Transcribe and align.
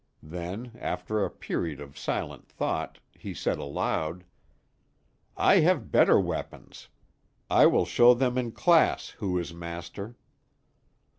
Then, 0.23 0.71
after 0.79 1.23
a 1.23 1.29
period 1.29 1.79
of 1.79 1.95
silent 1.95 2.47
thought, 2.49 2.97
he 3.13 3.35
said 3.35 3.59
aloud: 3.59 4.23
"I 5.37 5.59
have 5.59 5.91
better 5.91 6.19
weapons. 6.19 6.87
I 7.51 7.67
will 7.67 7.85
show 7.85 8.15
them 8.15 8.35
in 8.35 8.51
class 8.53 9.09
who 9.21 9.37
is 9.37 9.53
master." 9.53 10.15